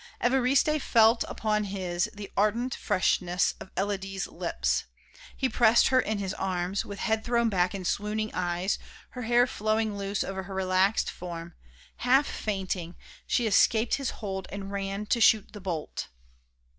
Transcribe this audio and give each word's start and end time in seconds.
Évariste 0.19 0.81
felt 0.81 1.23
upon 1.27 1.65
his 1.65 2.09
the 2.11 2.31
ardent 2.35 2.73
freshness 2.73 3.53
of 3.59 3.69
Élodie's 3.75 4.25
lips. 4.25 4.85
He 5.37 5.47
pressed 5.47 5.89
her 5.89 5.99
in 6.01 6.17
his 6.17 6.33
arms; 6.33 6.83
with 6.83 6.97
head 6.97 7.23
thrown 7.23 7.49
back 7.49 7.75
and 7.75 7.85
swooning 7.85 8.31
eyes, 8.33 8.79
her 9.11 9.21
hair 9.21 9.45
flowing 9.45 9.95
loose 9.95 10.23
over 10.23 10.41
her 10.41 10.55
relaxed 10.55 11.11
form, 11.11 11.53
half 11.97 12.25
fainting, 12.25 12.95
she 13.27 13.45
escaped 13.45 13.93
his 13.93 14.09
hold 14.09 14.47
and 14.51 14.71
ran 14.71 15.05
to 15.05 15.21
shoot 15.21 15.53
the 15.53 15.61
bolt.... 15.61 16.07